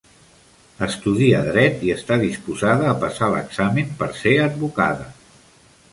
Estudia 0.85 1.41
dret 1.49 1.83
i 1.89 1.93
està 1.97 2.17
disposada 2.25 2.89
a 2.93 2.97
passar 3.05 3.29
l'examen 3.35 3.95
per 4.03 4.09
ser 4.23 4.37
advocada. 4.51 5.11